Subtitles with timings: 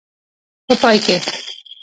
[0.67, 1.15] په پای کې.